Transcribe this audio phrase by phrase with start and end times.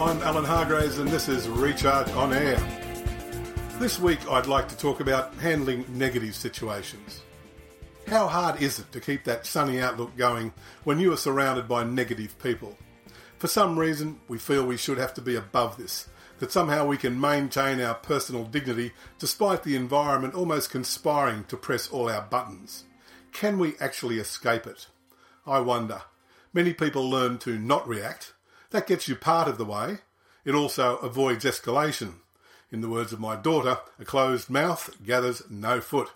[0.00, 2.58] Alan Hargraves, and this is Recharge on Air.
[3.78, 7.20] This week, I'd like to talk about handling negative situations.
[8.06, 10.54] How hard is it to keep that sunny outlook going
[10.84, 12.78] when you are surrounded by negative people?
[13.36, 16.08] For some reason, we feel we should have to be above this,
[16.38, 21.90] that somehow we can maintain our personal dignity despite the environment almost conspiring to press
[21.90, 22.84] all our buttons.
[23.32, 24.86] Can we actually escape it?
[25.46, 26.00] I wonder.
[26.54, 28.32] Many people learn to not react.
[28.70, 29.98] That gets you part of the way.
[30.44, 32.14] It also avoids escalation.
[32.72, 36.10] In the words of my daughter, a closed mouth gathers no foot.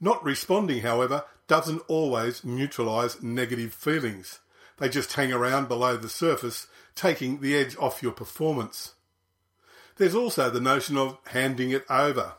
[0.00, 4.38] Not responding, however, doesn't always neutralise negative feelings.
[4.78, 8.94] They just hang around below the surface, taking the edge off your performance.
[9.96, 12.34] There's also the notion of handing it over.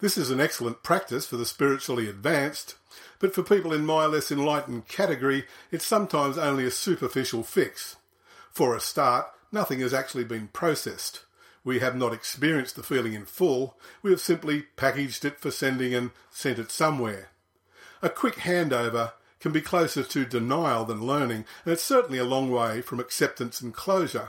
[0.00, 2.74] This is an excellent practice for the spiritually advanced,
[3.20, 7.96] but for people in my less enlightened category, it's sometimes only a superficial fix.
[8.54, 11.24] For a start, nothing has actually been processed.
[11.64, 15.92] We have not experienced the feeling in full, we have simply packaged it for sending
[15.92, 17.30] and sent it somewhere.
[18.00, 22.48] A quick handover can be closer to denial than learning, and it's certainly a long
[22.48, 24.28] way from acceptance and closure.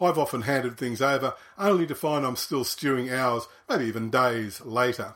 [0.00, 4.60] I've often handed things over only to find I'm still stewing hours, maybe even days
[4.62, 5.14] later.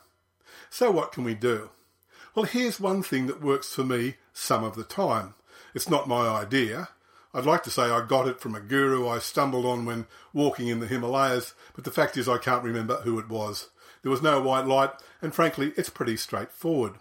[0.71, 1.71] So what can we do?
[2.37, 5.35] Well, here's one thing that works for me some of the time.
[5.75, 6.91] It's not my idea.
[7.37, 10.69] I'd like to say I got it from a guru I stumbled on when walking
[10.69, 13.71] in the Himalayas, but the fact is I can't remember who it was.
[14.03, 16.95] There was no white light, and frankly, it's pretty straightforward.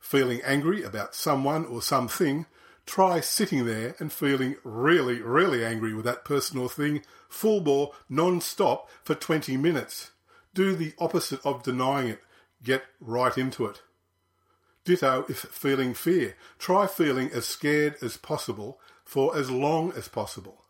[0.00, 2.46] Feeling angry about someone or something,
[2.86, 7.92] try sitting there and feeling really, really angry with that person or thing, full bore,
[8.08, 10.10] non stop, for 20 minutes.
[10.54, 12.20] Do the opposite of denying it.
[12.64, 13.82] Get right into it.
[14.84, 16.34] Ditto if feeling fear.
[16.58, 20.64] Try feeling as scared as possible for as long as possible.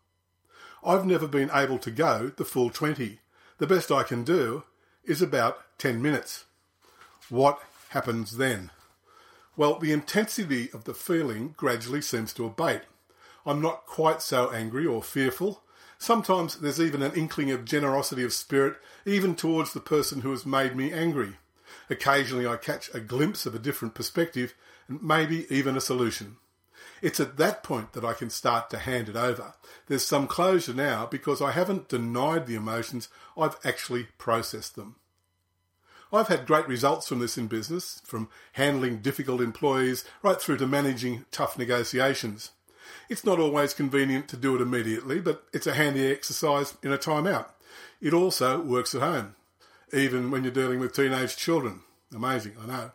[0.85, 3.19] I've never been able to go the full 20.
[3.57, 4.63] The best I can do
[5.03, 6.45] is about 10 minutes.
[7.29, 7.59] What
[7.89, 8.69] happens then?
[9.57, 12.83] Well, the intensity of the feeling gradually seems to abate.
[13.45, 15.63] I'm not quite so angry or fearful.
[15.97, 20.45] Sometimes there's even an inkling of generosity of spirit, even towards the person who has
[20.45, 21.37] made me angry.
[21.89, 24.53] Occasionally I catch a glimpse of a different perspective
[24.87, 26.37] and maybe even a solution.
[27.01, 29.53] It's at that point that I can start to hand it over.
[29.87, 34.95] There's some closure now because I haven't denied the emotions, I've actually processed them.
[36.11, 40.67] I've had great results from this in business, from handling difficult employees right through to
[40.67, 42.51] managing tough negotiations.
[43.09, 46.97] It's not always convenient to do it immediately, but it's a handy exercise in a
[46.97, 47.47] timeout.
[48.01, 49.35] It also works at home
[49.93, 51.81] even when you're dealing with teenage children.
[52.13, 52.91] Amazing, I know.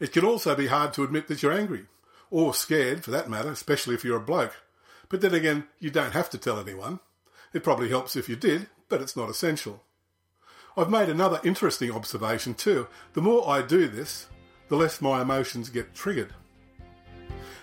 [0.00, 1.86] It can also be hard to admit that you're angry,
[2.30, 4.54] or scared for that matter, especially if you're a bloke.
[5.08, 7.00] But then again, you don't have to tell anyone.
[7.52, 9.82] It probably helps if you did, but it's not essential.
[10.76, 12.86] I've made another interesting observation too.
[13.14, 14.28] The more I do this,
[14.68, 16.34] the less my emotions get triggered.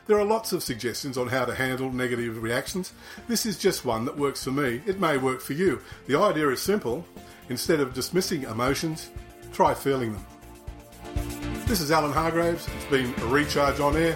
[0.08, 2.94] There are lots of suggestions on how to handle negative reactions.
[3.28, 4.82] This is just one that works for me.
[4.86, 5.82] It may work for you.
[6.08, 7.06] The idea is simple
[7.50, 9.12] Instead of dismissing emotions,
[9.54, 10.26] try feeling them.
[11.68, 12.68] This is Alan Hargraves.
[12.76, 14.16] It's been a recharge on air.